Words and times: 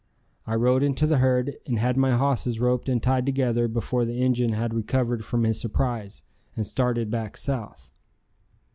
I 0.47 0.55
rode 0.55 0.81
into 0.81 1.05
the 1.05 1.19
herd 1.19 1.57
and 1.67 1.77
had 1.77 1.95
my 1.95 2.13
hosses 2.13 2.59
roped 2.59 2.89
and 2.89 3.03
tied 3.03 3.23
together 3.23 3.67
before 3.67 4.03
the 4.03 4.19
Injun 4.23 4.53
had 4.53 4.73
recovered 4.73 5.23
from 5.23 5.43
his 5.43 5.61
surprise, 5.61 6.23
and 6.55 6.65
started 6.65 7.11
back 7.11 7.37
south. 7.37 7.91